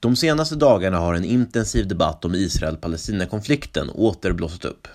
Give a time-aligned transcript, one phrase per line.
[0.00, 4.88] De senaste dagarna har en intensiv debatt om Israel-Palestina-konflikten åter blossat upp.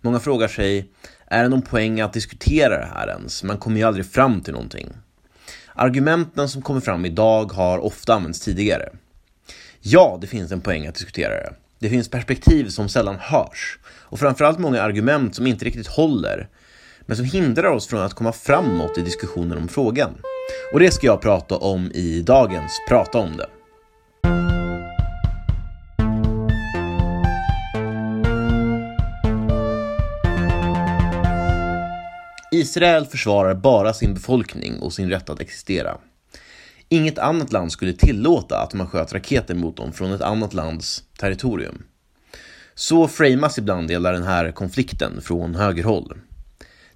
[0.00, 0.90] Många frågar sig,
[1.26, 3.42] är det någon poäng att diskutera det här ens?
[3.42, 4.88] Man kommer ju aldrig fram till någonting.
[5.74, 8.88] Argumenten som kommer fram idag har ofta använts tidigare.
[9.80, 11.54] Ja, det finns en poäng att diskutera det.
[11.78, 16.48] Det finns perspektiv som sällan hörs och framförallt många argument som inte riktigt håller
[17.00, 20.14] men som hindrar oss från att komma framåt i diskussionen om frågan.
[20.72, 23.46] Och det ska jag prata om i dagens Prata om det.
[32.64, 35.98] Israel försvarar bara sin befolkning och sin rätt att existera.
[36.88, 41.04] Inget annat land skulle tillåta att man sköt raketer mot dem från ett annat lands
[41.18, 41.82] territorium.
[42.74, 46.14] Så framas ibland hela den här konflikten från högerhåll.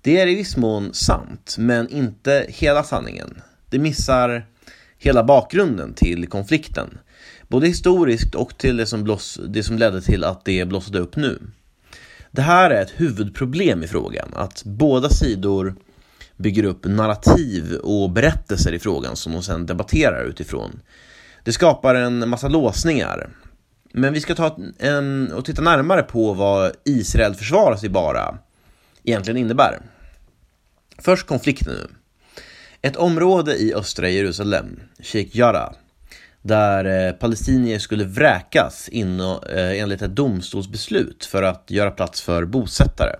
[0.02, 3.42] Det är i viss mån sant, men inte hela sanningen.
[3.70, 4.46] Det missar
[4.98, 6.98] hela bakgrunden till konflikten.
[7.48, 11.16] Både historiskt och till det som, bloss, det som ledde till att det blossade upp
[11.16, 11.38] nu.
[12.30, 15.74] Det här är ett huvudproblem i frågan, att båda sidor
[16.36, 20.80] bygger upp narrativ och berättelser i frågan som de sedan debatterar utifrån.
[21.44, 23.30] Det skapar en massa låsningar.
[23.92, 28.38] Men vi ska ta en, och titta närmare på vad Israel försvarar sig bara
[29.04, 29.78] egentligen innebär.
[30.98, 31.88] Först konflikten nu.
[32.82, 35.72] Ett område i östra Jerusalem, Sheikh Jarrah,
[36.42, 42.44] där eh, palestinier skulle vräkas in, eh, enligt ett domstolsbeslut för att göra plats för
[42.44, 43.16] bosättare.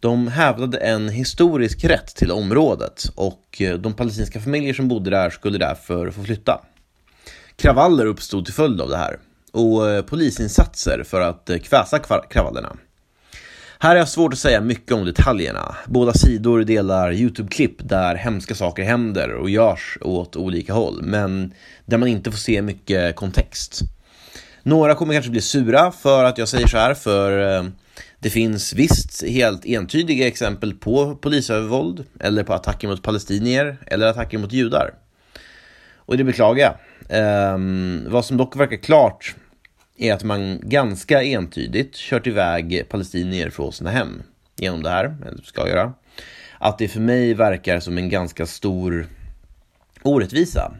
[0.00, 5.30] De hävdade en historisk rätt till området och eh, de palestinska familjer som bodde där
[5.30, 6.60] skulle därför få flytta.
[7.56, 9.18] Kravaller uppstod till följd av det här
[9.52, 11.98] och eh, polisinsatser för att eh, kväsa
[12.30, 12.76] kravallerna.
[13.82, 15.76] Här är jag svårt att säga mycket om detaljerna.
[15.86, 21.54] Båda sidor delar YouTube-klipp där hemska saker händer och görs åt olika håll, men
[21.86, 23.80] där man inte får se mycket kontext.
[24.62, 27.64] Några kommer kanske bli sura för att jag säger så här, för eh,
[28.18, 34.38] det finns visst helt entydiga exempel på polisövervåld, eller på attacker mot palestinier, eller attacker
[34.38, 34.90] mot judar.
[35.96, 36.76] Och det beklagar
[37.08, 37.54] jag.
[37.54, 39.34] Um, vad som dock verkar klart
[40.02, 44.22] är att man ganska entydigt kört iväg palestinier från sina hem
[44.56, 45.92] genom det här, eller ska göra.
[46.58, 49.06] Att det för mig verkar som en ganska stor
[50.02, 50.72] orättvisa.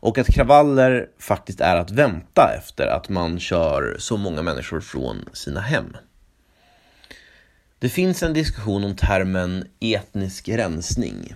[0.00, 5.24] Och att kravaller faktiskt är att vänta efter att man kör så många människor från
[5.32, 5.96] sina hem.
[7.78, 11.34] Det finns en diskussion om termen etnisk rensning.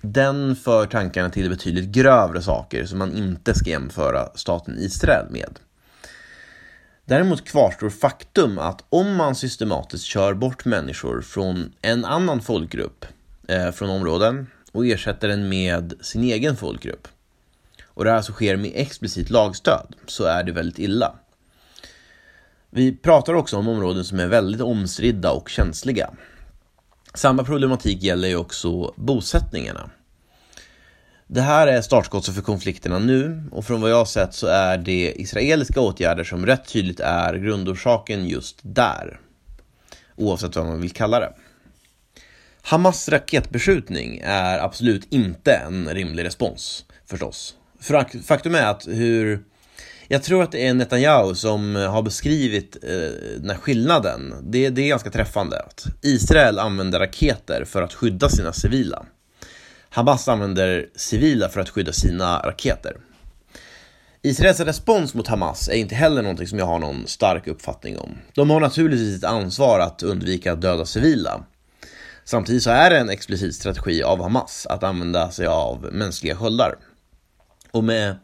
[0.00, 5.58] Den för tankarna till betydligt grövre saker som man inte ska jämföra staten Israel med.
[7.12, 13.06] Däremot kvarstår faktum att om man systematiskt kör bort människor från en annan folkgrupp
[13.48, 17.08] eh, från områden och ersätter den med sin egen folkgrupp
[17.84, 21.14] och det här alltså sker med explicit lagstöd så är det väldigt illa.
[22.70, 26.10] Vi pratar också om områden som är väldigt omstridda och känsliga.
[27.14, 29.90] Samma problematik gäller ju också bosättningarna.
[31.34, 34.78] Det här är startskottet för konflikterna nu och från vad jag har sett så är
[34.78, 39.20] det israeliska åtgärder som rätt tydligt är grundorsaken just där.
[40.16, 41.32] Oavsett vad man vill kalla det.
[42.62, 47.54] Hamas raketbeskjutning är absolut inte en rimlig respons, förstås.
[48.26, 49.44] Faktum är att hur...
[50.08, 52.90] Jag tror att det är Netanyahu som har beskrivit eh,
[53.38, 54.34] den här skillnaden.
[54.42, 55.60] Det, det är ganska träffande.
[55.60, 59.06] Att Israel använder raketer för att skydda sina civila.
[59.94, 62.96] Hamas använder civila för att skydda sina raketer.
[64.22, 68.18] Israels respons mot Hamas är inte heller någonting som jag har någon stark uppfattning om.
[68.34, 71.44] De har naturligtvis ett ansvar att undvika att döda civila.
[72.24, 76.74] Samtidigt så är det en explicit strategi av Hamas att använda sig av mänskliga sköldar.
[77.70, 78.16] Och med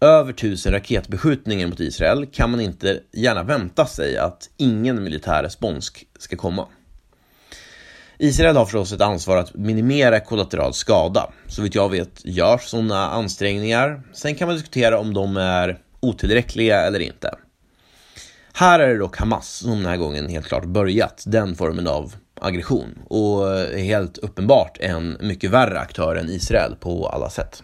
[0.00, 5.92] över tusen raketbeskjutningar mot Israel kan man inte gärna vänta sig att ingen militär respons
[6.18, 6.68] ska komma.
[8.18, 11.30] Israel har förstås ett ansvar att minimera kollateral skada.
[11.46, 14.02] Så vitt jag vet görs sådana ansträngningar.
[14.12, 17.34] Sen kan man diskutera om de är otillräckliga eller inte.
[18.52, 22.14] Här är det dock Hamas som den här gången helt klart börjat den formen av
[22.40, 27.62] aggression och är helt uppenbart en mycket värre aktör än Israel på alla sätt.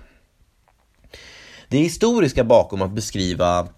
[1.68, 3.68] Det historiska bakom att beskriva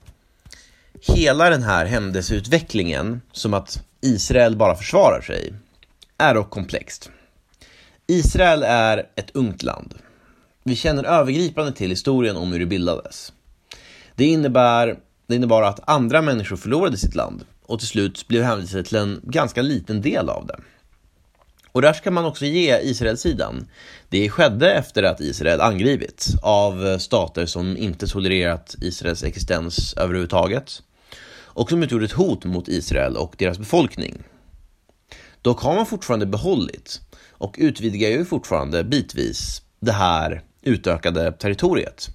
[1.03, 5.55] hela den här händelseutvecklingen som att Israel bara försvarar sig
[6.19, 7.11] är dock komplext.
[8.07, 9.95] Israel är ett ungt land.
[10.65, 13.33] Vi känner övergripande till historien om hur det bildades.
[14.15, 18.85] Det, innebär, det innebar att andra människor förlorade sitt land och till slut blev hänvisade
[18.85, 20.61] till en ganska liten del av det.
[21.73, 23.69] Och där ska man också ge Israelsidan.
[24.09, 30.83] Det skedde efter att Israel angripits av stater som inte tolererat Israels existens överhuvudtaget
[31.55, 34.23] och som utgjorde ett hot mot Israel och deras befolkning.
[35.45, 37.01] Dock har man fortfarande behållit
[37.31, 42.09] och utvidgar ju fortfarande bitvis det här utökade territoriet.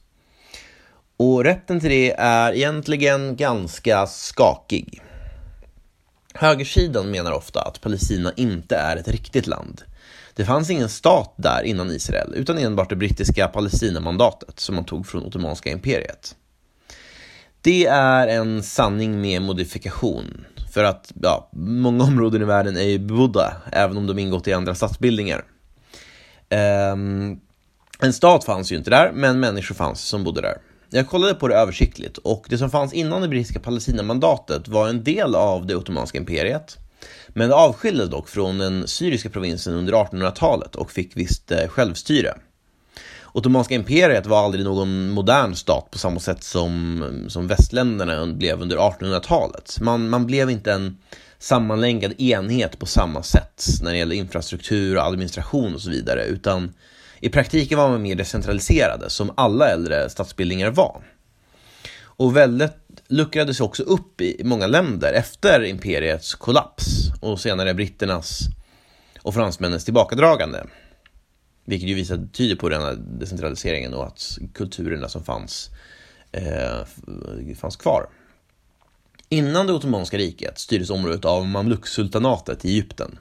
[1.18, 5.02] Och rätten till det är egentligen ganska skakig.
[6.34, 9.82] Högersidan menar ofta att Palestina inte är ett riktigt land.
[10.36, 15.08] Det fanns ingen stat där innan Israel, utan enbart det brittiska Palestinamandatet som man tog
[15.08, 16.36] från Ottomanska imperiet.
[17.62, 23.00] Det är en sanning med modifikation, för att ja, många områden i världen är ju
[23.00, 25.44] bebodda, även om de ingått i andra statsbildningar.
[26.52, 27.40] Um, ehm,
[28.00, 30.58] en stat fanns ju inte där, men människor fanns som bodde där.
[30.90, 35.04] Jag kollade på det översiktligt och det som fanns innan det brittiska Palestinamandatet var en
[35.04, 36.78] del av det ottomanska imperiet.
[37.28, 42.34] Men det avskildes dock från den syriska provinsen under 1800-talet och fick visst eh, självstyre.
[43.34, 48.78] Ottomanska imperiet var aldrig någon modern stat på samma sätt som, som västländerna blev under
[48.78, 49.78] 1800-talet.
[49.82, 50.98] Man, man blev inte en
[51.40, 56.74] sammanlänkad enhet på samma sätt när det gäller infrastruktur, och administration och så vidare, utan
[57.20, 61.02] i praktiken var man mer decentraliserade, som alla äldre statsbildningar var.
[62.02, 62.74] Och väldigt
[63.08, 66.86] luckrades också upp i många länder efter imperiets kollaps
[67.22, 68.40] och senare britternas
[69.22, 70.64] och fransmännens tillbakadragande.
[71.70, 75.70] Vilket ju visar, tyder på den här decentraliseringen och att kulturerna som fanns
[76.32, 76.86] eh,
[77.56, 78.10] fanns kvar.
[79.30, 83.20] Innan det Ottomanska riket styrdes området av Mamluksultanatet i Egypten.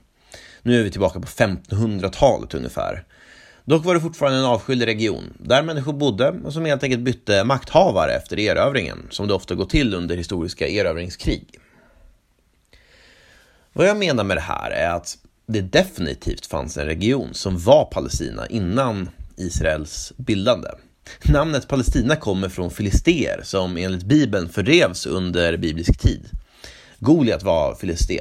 [0.62, 3.05] Nu är vi tillbaka på 1500-talet ungefär.
[3.65, 7.45] Dock var det fortfarande en avskild region, där människor bodde och som helt enkelt bytte
[7.45, 11.59] makthavare efter erövringen, som det ofta går till under historiska erövringskrig.
[13.73, 15.19] Vad jag menar med det här är att
[15.49, 20.69] det definitivt fanns en region som var Palestina innan Israels bildande.
[21.25, 26.31] Namnet Palestina kommer från filister som enligt Bibeln fördrevs under biblisk tid.
[26.99, 28.19] Goliat var filiste.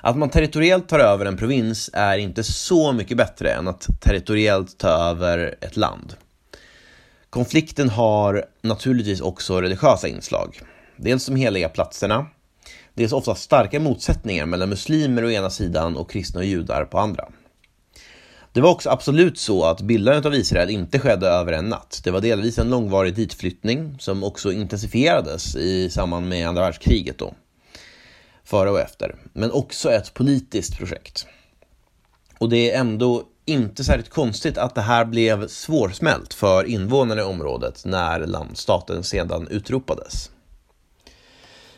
[0.00, 4.78] Att man territoriellt tar över en provins är inte så mycket bättre än att territoriellt
[4.78, 6.14] ta över ett land.
[7.30, 10.60] Konflikten har naturligtvis också religiösa inslag.
[10.96, 12.26] Dels de heliga platserna,
[13.00, 16.98] det är ofta starka motsättningar mellan muslimer å ena sidan och kristna och judar på
[16.98, 17.28] andra.
[18.52, 22.00] Det var också absolut så att bildandet av Israel inte skedde över en natt.
[22.04, 27.34] Det var delvis en långvarig ditflyttning som också intensifierades i samband med andra världskriget då
[28.44, 31.26] före och efter, men också ett politiskt projekt.
[32.38, 37.24] Och det är ändå inte särskilt konstigt att det här blev svårsmält för invånarna i
[37.24, 40.30] området när landstaten sedan utropades.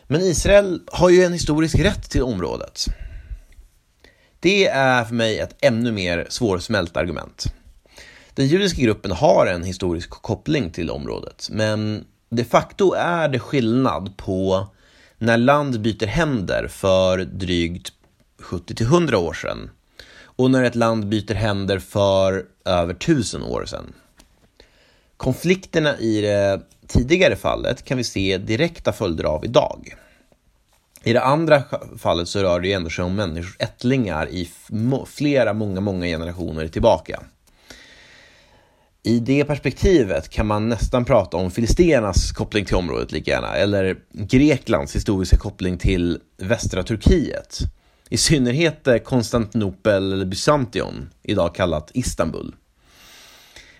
[0.07, 2.85] Men Israel har ju en historisk rätt till området.
[4.39, 7.45] Det är för mig ett ännu mer svårsmält argument.
[8.33, 14.17] Den judiska gruppen har en historisk koppling till området, men de facto är det skillnad
[14.17, 14.67] på
[15.17, 17.93] när land byter händer för drygt
[18.41, 19.69] 70-100 år sedan
[20.35, 23.93] och när ett land byter händer för över 1000 år sedan.
[25.23, 29.95] Konflikterna i det tidigare fallet kan vi se direkta följder av idag.
[31.03, 31.63] I det andra
[31.97, 34.49] fallet så rör det ändå sig om människors ättlingar i
[35.07, 37.23] flera, många, många generationer tillbaka.
[39.03, 43.97] I det perspektivet kan man nästan prata om filisternas koppling till området lika gärna, eller
[44.11, 47.57] Greklands historiska koppling till västra Turkiet.
[48.09, 52.55] I synnerhet Konstantinopel eller Byzantion, idag kallat Istanbul.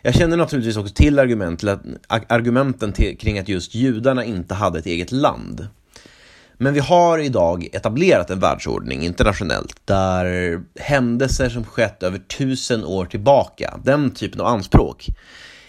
[0.05, 1.63] Jag känner naturligtvis också till argument,
[2.07, 5.67] argumenten till, kring att just judarna inte hade ett eget land.
[6.53, 13.05] Men vi har idag etablerat en världsordning internationellt där händelser som skett över tusen år
[13.05, 15.07] tillbaka, den typen av anspråk,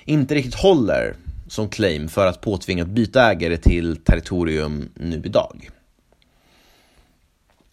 [0.04, 1.14] inte riktigt håller
[1.48, 5.70] som claim för att påtvinga ett byta ägare till territorium nu idag.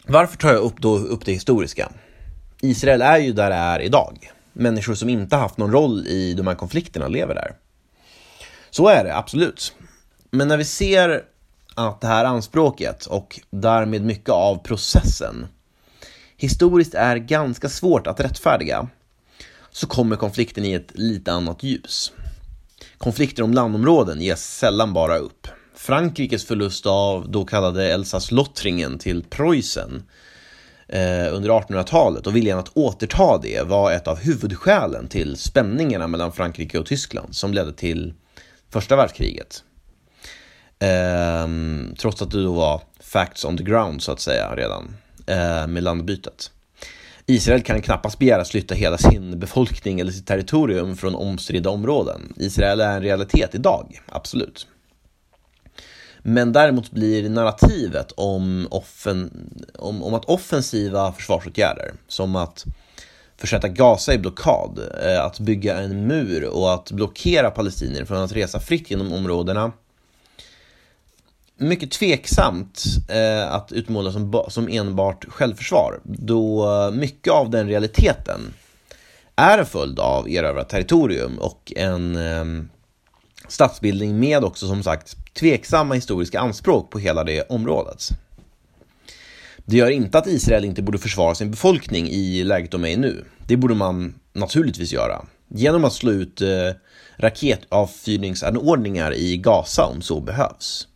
[0.08, 1.92] Varför tar jag upp, då upp det historiska?
[2.62, 4.32] Israel är ju där det är idag.
[4.54, 7.56] Människor som inte haft någon roll i de här konflikterna lever där.
[8.70, 9.74] Så är det, absolut.
[10.32, 11.24] Men när vi ser
[11.76, 15.48] att det här anspråket och därmed mycket av processen
[16.38, 18.88] historiskt är ganska svårt att rättfärdiga
[19.72, 22.14] så kommer konflikten i ett lite annat ljus.
[22.98, 25.48] Konflikter om landområden ges sällan bara upp.
[25.76, 30.04] Frankrikes förlust av då kallade Elsass-Lottringen till Preussen
[30.92, 36.32] Eh, under 1800-talet och viljan att återta det var ett av huvudskälen till spänningarna mellan
[36.32, 38.14] Frankrike och Tyskland som ledde till
[38.70, 39.64] första världskriget.
[40.80, 44.96] Ehm, trots att det då var facts on the ground så att säga redan
[45.28, 46.52] ehm, med landbytet.
[47.26, 52.34] Israel kan knappast begäras flytta hela sin befolkning eller sitt territorium från omstridda områden.
[52.38, 54.68] Israel är en realitet idag, absolut.
[56.24, 62.66] Men däremot blir narrativet om, offen, om, om att offensiva försvarsåtgärder, som att
[63.38, 68.32] försätta Gaza i blockad, eh, att bygga en mur och att blockera palestinier från att
[68.32, 69.72] resa fritt genom områdena.
[71.58, 78.54] Mycket tveksamt eh, att utmåla som, som enbart självförsvar, då mycket av den realiteten
[79.36, 82.64] är en följd av erövrat territorium och en eh,
[83.48, 88.10] statsbildning med också som sagt tveksamma historiska anspråk på hela det området.
[89.66, 92.98] Det gör inte att Israel inte borde försvara sin befolkning i läget de är i
[92.98, 93.26] nu.
[93.48, 95.26] Det borde man naturligtvis göra.
[95.48, 96.48] Genom att slå ut eh,
[97.18, 100.88] raketavfyrningsanordningar i Gaza om så behövs.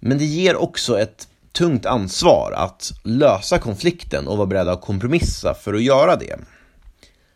[0.00, 5.54] Men det ger också ett tungt ansvar att lösa konflikten och vara beredda att kompromissa
[5.54, 6.38] för att göra det.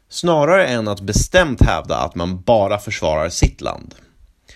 [0.09, 3.95] Snarare än att bestämt hävda att man bara försvarar sitt land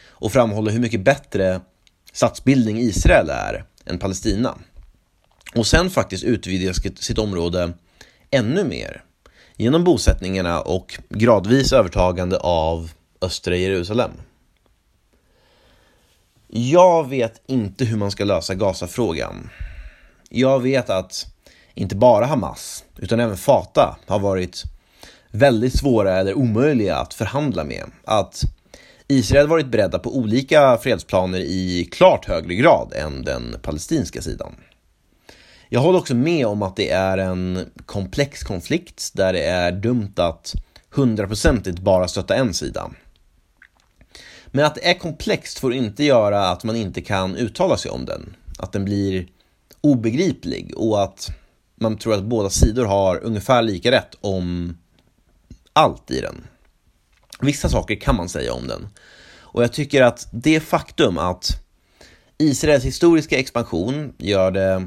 [0.09, 1.61] och framhålla hur mycket bättre
[2.13, 4.59] statsbildning Israel är än Palestina.
[5.55, 7.73] Och sen faktiskt utvidga sitt område
[8.31, 9.05] ännu mer
[9.57, 12.91] genom bosättningarna och gradvis övertagande av
[13.21, 14.11] östra Jerusalem.
[16.49, 19.51] Jag vet inte hur man ska lösa Gaza-frågan.
[20.29, 21.27] Jag vet att
[21.75, 24.63] inte bara Hamas, utan även Fatah har varit
[25.33, 27.85] väldigt svåra eller omöjliga att förhandla med.
[28.05, 28.43] Att
[29.09, 34.55] Israel varit beredda på olika fredsplaner i klart högre grad än den palestinska sidan.
[35.69, 40.13] Jag håller också med om att det är en komplex konflikt där det är dumt
[40.17, 40.55] att
[40.91, 42.91] hundraprocentigt bara stötta en sida.
[44.47, 48.05] Men att det är komplext får inte göra att man inte kan uttala sig om
[48.05, 48.37] den.
[48.59, 49.27] Att den blir
[49.81, 51.29] obegriplig och att
[51.75, 54.77] man tror att båda sidor har ungefär lika rätt om
[55.73, 56.47] allt i den.
[57.41, 58.89] Vissa saker kan man säga om den.
[59.41, 61.63] Och jag tycker att det faktum att
[62.39, 64.87] Israels historiska expansion gör det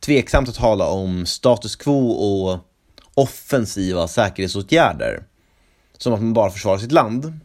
[0.00, 2.58] tveksamt att tala om status quo och
[3.14, 5.24] offensiva säkerhetsåtgärder,
[5.98, 7.38] som att man bara försvarar sitt land,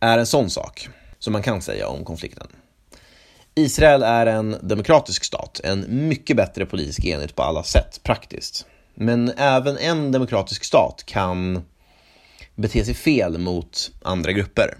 [0.00, 2.46] är en sån sak som man kan säga om konflikten.
[3.54, 8.66] Israel är en demokratisk stat, en mycket bättre politisk enhet på alla sätt, praktiskt.
[8.94, 11.62] Men även en demokratisk stat kan
[12.54, 14.78] bete sig fel mot andra grupper.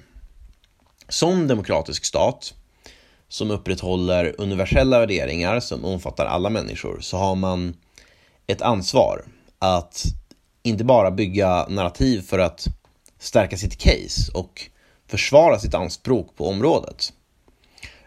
[1.09, 2.55] Som demokratisk stat
[3.29, 7.75] som upprätthåller universella värderingar som omfattar alla människor så har man
[8.47, 9.25] ett ansvar
[9.59, 10.05] att
[10.62, 12.67] inte bara bygga narrativ för att
[13.19, 14.71] stärka sitt case och
[15.09, 17.12] försvara sitt anspråk på området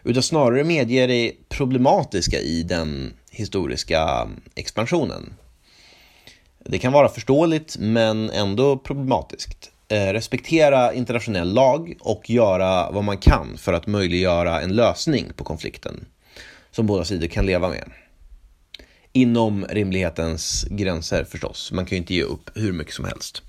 [0.04, 5.34] utan snarare medge det problematiska i den historiska expansionen.
[6.64, 9.70] Det kan vara förståeligt men ändå problematiskt.
[9.88, 15.44] Eh, respektera internationell lag och göra vad man kan för att möjliggöra en lösning på
[15.44, 16.04] konflikten
[16.70, 17.90] som båda sidor kan leva med.
[19.12, 23.42] Inom rimlighetens gränser förstås, man kan ju inte ge upp hur mycket som helst.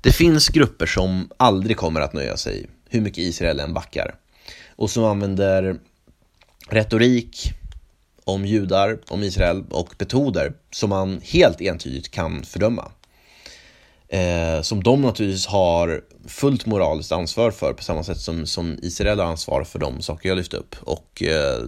[0.00, 4.14] Det finns grupper som aldrig kommer att nöja sig, hur mycket Israel än backar,
[4.76, 5.76] och som använder
[6.68, 7.52] retorik
[8.28, 12.92] om judar, om Israel och metoder som man helt entydigt kan fördöma
[14.08, 19.18] eh, som de naturligtvis har fullt moraliskt ansvar för på samma sätt som, som Israel
[19.18, 21.64] har ansvar för de saker jag lyft upp och eh,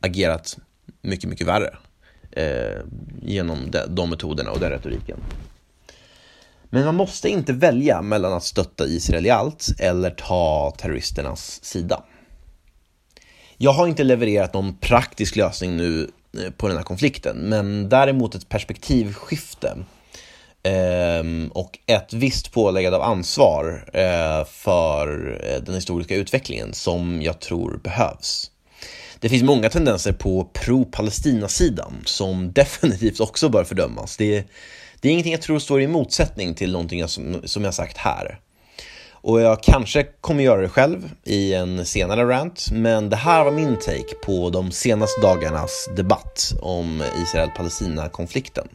[0.00, 0.58] agerat
[1.02, 1.76] mycket, mycket värre
[2.30, 2.80] eh,
[3.22, 5.18] genom de, de metoderna och den retoriken.
[6.70, 12.04] Men man måste inte välja mellan att stötta Israel i allt eller ta terroristernas sida.
[13.56, 18.34] Jag har inte levererat någon praktisk lösning nu eh, på den här konflikten, men däremot
[18.34, 19.76] ett perspektivskifte
[20.62, 27.40] ehm, och ett visst påläggande av ansvar eh, för eh, den historiska utvecklingen som jag
[27.40, 28.50] tror behövs.
[29.20, 34.16] Det finns många tendenser på pro-Palestina-sidan som definitivt också bör fördömas.
[34.16, 34.44] Det,
[35.00, 38.38] det är ingenting jag tror står i motsättning till någonting som, som jag sagt här.
[39.22, 43.52] Och jag kanske kommer göra det själv i en senare rant, men det här var
[43.52, 48.68] min take på de senaste dagarnas debatt om Israel-Palestina-konflikten.